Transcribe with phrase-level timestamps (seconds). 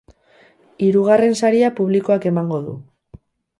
[0.85, 2.75] Hirugarren saria publikoak emango du.